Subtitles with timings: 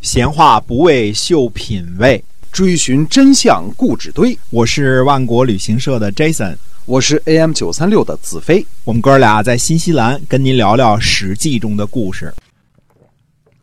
[0.00, 4.36] 闲话不为秀品味，追寻真相故纸堆。
[4.48, 8.66] 我是万国旅行社的 Jason，我是 AM 九三六的子飞。
[8.84, 12.32] 我们哥俩在新西兰跟您聊聊《史记》中的故事。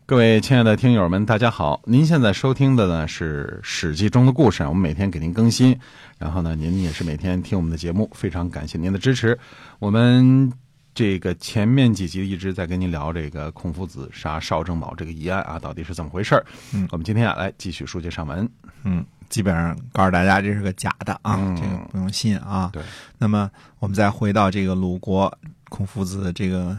[0.06, 1.80] 各位亲爱的听友们，大家好！
[1.86, 5.76] 您现在收听的呢是《史记》中的故事，我们每天给您更新。
[6.18, 9.36] 然后呢，您也是每天听我们的节目，非常感谢您的支持。
[9.80, 10.52] 我们
[10.98, 16.34] 这个前面几集一直在跟您聊这个孔夫子杀邵正宝这个疑案啊，到底是怎么回事
[16.74, 18.50] 嗯，我们今天啊来继续书接上文。
[18.82, 22.70] 嗯，基本上告诉大家这是个假的啊，这个不用信啊。
[22.72, 22.82] 对。
[23.16, 25.32] 那么我们再回到这个鲁国
[25.68, 26.76] 孔夫子这个。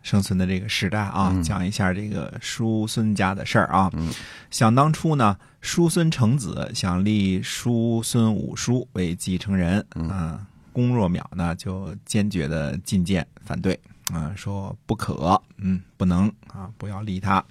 [0.00, 3.90] 生存的这个时代啊，讲一下这个叔孙家的事儿啊。
[4.50, 10.38] 想当初呢，叔孙成子想立叔孙武叔为继承人，嗯，
[10.72, 13.78] 公若淼呢就坚决的进谏反对，
[14.12, 17.44] 啊，说不可，嗯，不能啊，不要立他。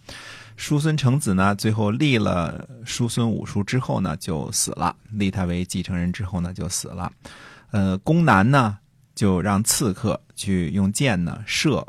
[0.55, 7.11] 叔孙成子呢，最后立了叔孙武叔之后呢，就死了，立他为继承人之后呢，就死了。
[7.71, 8.79] 呃，公南呢
[9.13, 11.85] 就让刺客去用箭呢射。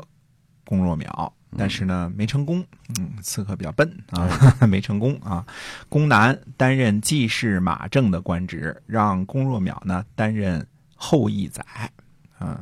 [0.65, 2.63] 公若淼，但是呢没成功。
[2.99, 4.29] 嗯，刺客比较笨啊，
[4.69, 5.43] 没成功啊。
[5.87, 10.63] 公南担任记事马正的官职，让公若淼呢担任
[10.99, 11.63] 后羿宰。
[12.37, 12.59] 啊，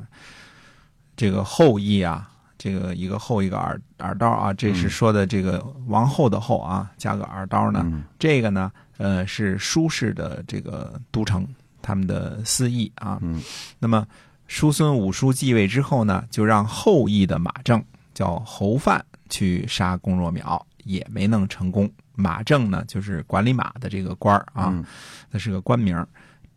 [1.18, 8.04] 这个后羿啊，这个一个后一个耳耳刀啊，这是说的这个王后的后啊，加个耳刀呢。
[8.18, 11.46] 这个呢，呃，是舒氏的这个都城，
[11.82, 13.20] 他们的司役啊。
[13.22, 13.42] 嗯，
[13.80, 14.08] 那么
[14.48, 17.84] 叔孙武叔继位之后呢，就让后羿的马正。
[18.14, 21.88] 叫侯范去杀公若淼，也没能成功。
[22.16, 24.74] 马正呢，就是管理马的这个官儿啊，
[25.30, 25.96] 那是个官名。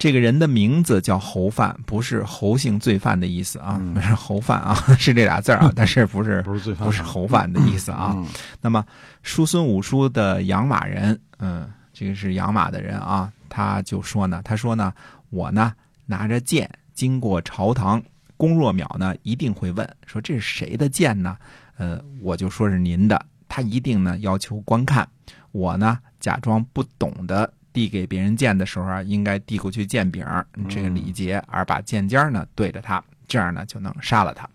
[0.00, 8.16] 这个人的名字叫侯范，不是侯姓罪犯的意思啊，是侯范啊， 是这俩字啊， 但是不是不是罪犯，不是侯范的意思啊。
[8.62, 8.82] 那么
[9.22, 14.90] 叔孙武叔的养马人，嗯，这个是养马的人啊，他就说呢，他说呢，
[15.28, 15.74] 我呢
[16.06, 18.02] 拿着剑经过朝堂。
[18.38, 21.36] 龚若淼呢，一定会问说：“这是谁的剑呢？”
[21.76, 23.22] 呃，我就说是您的。
[23.50, 25.06] 他一定呢要求观看。
[25.52, 30.24] 我呢假装不懂得递给别人剑的时候啊，应该递过去剑柄
[30.68, 34.48] 这个礼节，而把剑尖呢对着他，这样呢就能杀了他。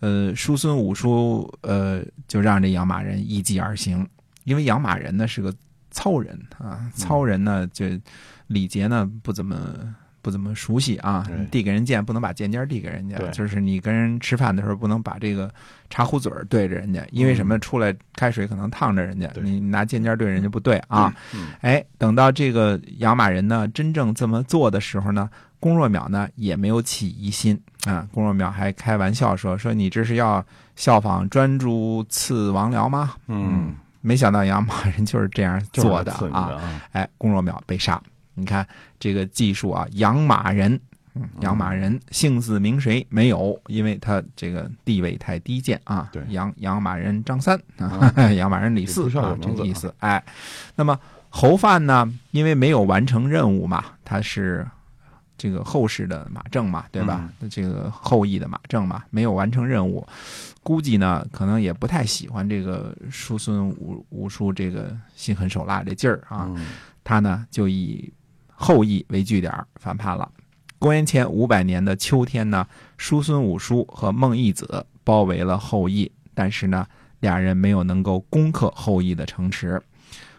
[0.00, 4.06] 呃，叔孙武叔呃就让这养马人依计而行，
[4.44, 5.54] 因为养马人呢是个
[5.90, 7.86] 糙人啊，糙人呢就
[8.46, 9.94] 礼节呢不怎么。
[10.22, 15.52] 不怎么熟悉啊，递给人剑不能把剑尖递给人家，就是你跟人吃饭的时候不能把这个
[15.88, 17.58] 茶壶嘴对着人家，因为什么？
[17.58, 21.14] 出来开水可能烫着人家，你拿剑尖对人家不对啊。
[21.60, 25.28] 哎，等到这个养马人呢真正这么做的时候呢，
[25.58, 28.08] 龚若淼呢也没有起疑心啊。
[28.12, 30.44] 龚若淼还开玩笑说：“说你这是要
[30.76, 36.80] 效仿专诸刺王僚吗？”嗯，没想到养马人就是这样做的啊。
[36.92, 38.00] 哎，龚若淼被杀。
[38.40, 38.66] 你看
[38.98, 40.80] 这个技术啊，养马人，
[41.40, 43.60] 养马人姓字名谁没有？
[43.66, 46.08] 因为他这个地位太低贱啊。
[46.12, 47.60] 对，养养马人张三，
[48.36, 49.92] 养马人李四啊，这个意思。
[49.98, 50.22] 哎，
[50.74, 52.10] 那么侯范呢？
[52.30, 54.66] 因为没有完成任务嘛，他是
[55.36, 57.28] 这个后世的马正嘛，对吧？
[57.50, 60.06] 这个后裔的马正嘛，没有完成任务，
[60.62, 66.48] 估计呢，可能也不太喜欢这个叔孙武武叔这个心狠手辣这劲儿啊。
[67.02, 68.12] 他呢，就以。
[68.60, 70.30] 后羿为据点反叛了。
[70.78, 72.66] 公元前五百年的秋天呢，
[72.98, 76.86] 叔孙武叔和孟义子包围了后羿，但是呢，
[77.20, 79.80] 俩人没有能够攻克后羿的城池。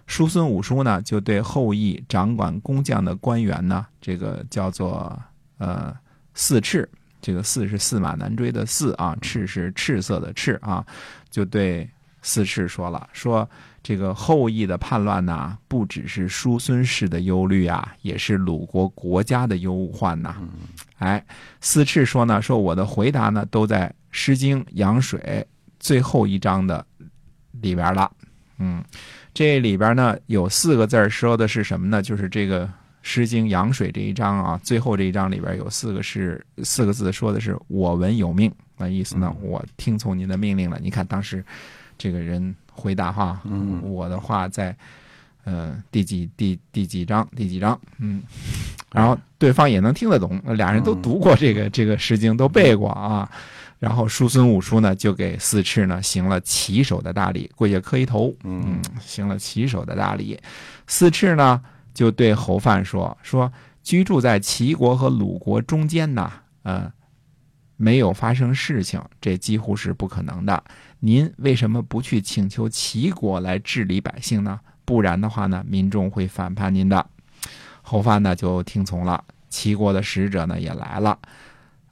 [0.05, 5.19] 叔孙武叔呢，就对后羿掌管工匠的官员呢，这个叫做
[5.57, 5.91] 呃
[6.35, 6.87] 四赤，
[7.21, 10.85] 这个四是驷马难追的四啊，赤是赤色的赤啊，
[11.31, 11.89] 就对
[12.21, 13.49] 四赤说了说。
[13.83, 20.35] 这个后羿的叛乱呢，不只是叔孙氏的忧虑啊，也是鲁国国家的忧患呐。
[20.99, 21.25] 哎，
[21.61, 25.19] 四赤说呢，说我的回答呢，都在《诗经·阳水》
[25.79, 26.85] 最后一章的
[27.53, 28.11] 里边了。
[28.59, 28.83] 嗯，
[29.33, 32.03] 这里边呢有四个字说的是什么呢？
[32.03, 32.67] 就是这个
[33.01, 40.77] 《诗经·阳水》这一章啊，最后这一章里边有四个是四个字，说的是“我闻有命”，那意思呢，我听从您的命令了。
[40.79, 41.43] 你看当时
[42.01, 42.55] 这个人。
[42.73, 43.39] 回答哈，
[43.83, 44.75] 我的话在，
[45.43, 48.23] 呃，第几第第几章第几章，嗯，
[48.91, 53.29] 然后对方也能听得懂，俩人都读过这个这个诗经，都背过啊。
[53.77, 60.39] 然后叔孙武叔呢，就给四赤呢行了起手的大礼，跪下磕一头，嗯，行了起手的大礼。
[60.87, 61.61] 四赤呢
[61.93, 63.51] 就对侯范说：“说
[63.83, 66.31] 居住在齐国和鲁国中间呢，
[66.63, 66.91] 呃，
[67.81, 70.63] 没有发生事情，这几乎是不可能的。”
[71.03, 74.59] 您为什么不去请求齐国来治理百姓呢？
[74.85, 77.03] 不然的话呢，民众会反叛您的。
[77.81, 81.17] 侯范呢就听从了，齐国的使者呢也来了。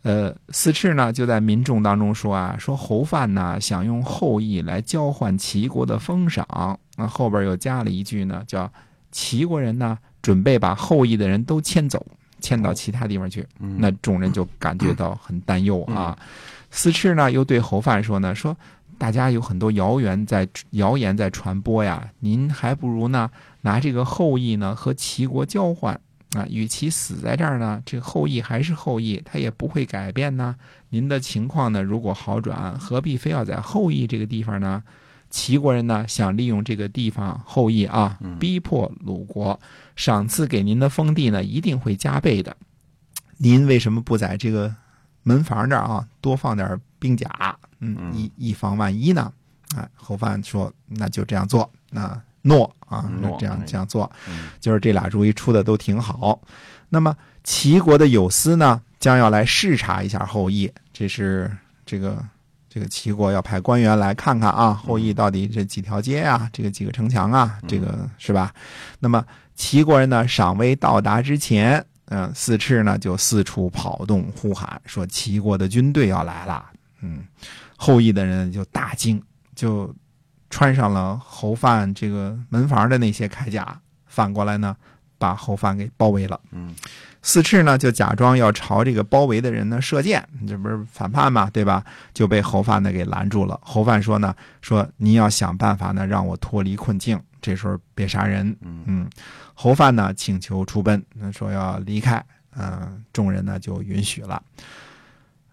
[0.03, 6.79] 呃，四赤呢就在民众当中说啊，说侯范呢想用后裔来交换齐国的封赏。
[6.97, 8.71] 那后边又加了一句呢，叫
[9.11, 12.05] 齐国人呢准备把后裔的人都迁走，
[12.39, 13.45] 迁到其他地方去。
[13.57, 16.17] 那众人就感觉到很担忧啊。
[16.71, 18.55] 四赤呢又对侯范说呢，说
[18.97, 23.29] 大家有很多谣言在谣言在传播呀，您还不如呢
[23.61, 25.99] 拿这个后裔呢和齐国交换。
[26.35, 30.55] 啊，与其死在这儿呢，这后羿还是后羿，他也不会改变呢。
[30.89, 34.83] 您的情况呢，如果好转，何必非要在后羿这个地方呢？
[35.29, 39.59] 齐国人呢，想利用这个地方后裔啊，逼迫鲁国，
[39.95, 42.55] 赏赐给您的封地呢，一定会加倍的。
[43.37, 44.73] 您为什么不在这个
[45.23, 47.57] 门房这儿啊，多放点兵甲？
[47.79, 49.31] 嗯，以以防万一呢？
[49.75, 51.71] 啊，侯范说，那就这样做。
[51.89, 52.21] 那。
[52.41, 54.09] 诺啊，这样这样做，
[54.61, 56.39] 就是这俩主意出的都挺好。
[56.87, 61.51] 那么齐国的有司呢，将要来视察一下后裔，这是
[61.85, 62.25] 这个
[62.79, 68.53] 这个齐国要派官员来看看啊，后羿到底这几条街啊，这个几个城墙啊，这个是吧？
[68.99, 69.21] 那么
[69.53, 76.65] 齐国人呢，尚未到达之前，嗯，四赤呢就四处跑动呼喊，说齐国的军队要来了。
[77.01, 77.25] 嗯，
[77.75, 79.21] 后羿的人就大惊，
[79.53, 79.93] 就。
[80.51, 84.75] 穿上了侯范这个门房的那些铠甲，反过来呢，
[85.19, 86.39] 把侯范给包围了。
[86.49, 86.73] 嗯，
[87.21, 91.83] 四赤呢就假装要朝这个包围的人呢射箭，这不是反叛嘛，对吧？
[92.13, 93.59] 就被侯范呢给拦住了。
[93.61, 98.55] 侯范说呢，说你要想办法呢让我脱离困境，这时候别杀人。
[98.61, 99.07] 嗯，
[99.53, 102.25] 侯范呢请求出奔，那说要离开，
[102.55, 104.41] 嗯，众人呢就允许了。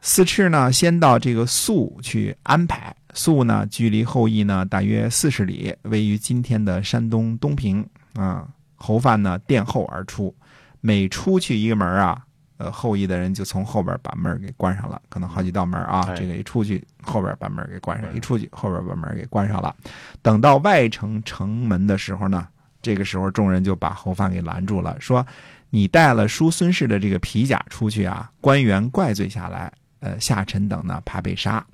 [0.01, 2.95] 四赤呢先到这个宿去安排。
[3.13, 7.85] 宿呢，距离后羿呢大约四十里，位于今天的山东东平。
[8.15, 8.47] 啊，
[8.77, 10.35] 侯范呢殿后而出，
[10.81, 12.23] 每出去一个门啊，
[12.59, 16.15] 呃，后羿的人就从后边把门给关上了，可能好几道门啊。
[16.15, 19.75] 这个一出去，后边把门给关上；一出去，后边把门给关上了。
[20.23, 22.47] 等到外城城门的时候呢，
[22.81, 25.27] 这个时候众人就把侯范给拦住了，说
[25.71, 31.65] ：“你带了叔孙氏的这个皮甲出去啊，官员怪罪下来，呃，下臣等呢怕被杀。”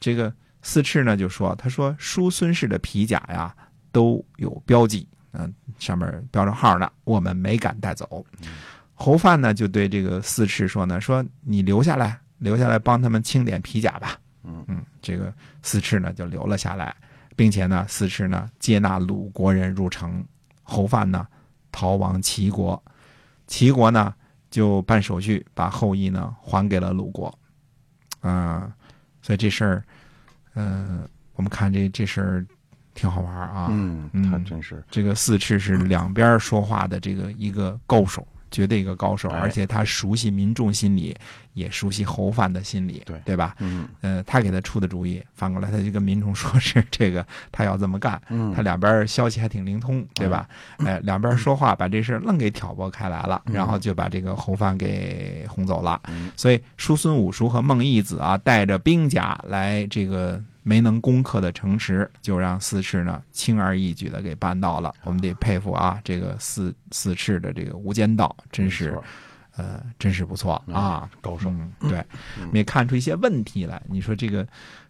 [0.00, 0.32] 这个。
[0.62, 3.50] 四赤呢就说：“他说叔孙氏的皮甲呀
[3.90, 8.24] 都有标记，嗯，上面标着号呢，我们没敢带走。”
[8.94, 15.32] 侯范呢就对这个四赤说：“呢说你留下来，留下来帮他们清点皮甲吧。”嗯嗯，这个
[15.62, 16.94] 四赤呢就留了下来，
[17.36, 20.24] 并且呢四赤呢接纳鲁国人入城，
[20.62, 21.26] 侯范呢
[21.72, 22.82] 逃亡齐国，
[23.46, 24.14] 齐国呢
[24.50, 27.38] 就办手续把后羿呢还给了鲁国。
[28.22, 28.70] 嗯，
[29.22, 29.84] 所以这事儿。
[30.54, 32.46] 嗯，我们看这这事儿
[33.00, 33.68] 挺好玩啊。
[33.70, 41.16] 嗯，他真是这个四赤是两边说话的这个一个高手，绝对一个高手，而且他熟悉民众心理，
[41.54, 43.56] 也熟悉侯范的心理，对对吧？
[43.60, 48.20] 嗯，呃，他给他出的主意，反过来他就跟民众 说是这个他要这么干。
[48.28, 50.46] 嗯，他两边消息还挺灵通，对吧？
[50.84, 55.98] 哎，两边说话把这事愣给挑拨开来了，然后就把这个侯范给轰走了。
[56.36, 60.38] 所以叔孙武叔和孟义子啊，带着兵甲来这个。
[60.62, 64.94] 没能攻克的城池，就让四赤呢轻而易举的给办到了。
[65.04, 68.98] 我们得佩服啊，这个四四赤的这个无间道，真是，
[69.56, 71.52] 呃，真是不错啊，高手。
[71.80, 72.04] 对，
[72.40, 73.80] 我们也看出一些问题来。
[73.88, 74.46] 你说这个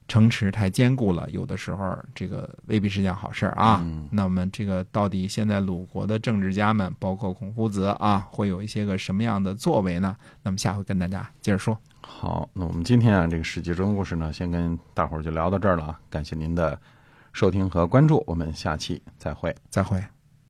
[0.08, 3.84] 城池太坚固了，有的时候这个未必是件好事啊。
[4.10, 10.16] 那我们这个到底现在鲁国的政治家们，包括孔夫子啊，会有一些个什么样的作为呢？
[10.42, 11.78] 那么下回跟大家接着说。
[12.12, 16.00] 好，那我们今天啊，这个《史记》中故事呢，先跟大伙儿就聊到这儿了啊！
[16.10, 16.78] 感谢您的
[17.32, 20.04] 收听和关注，我们下期再会，再会。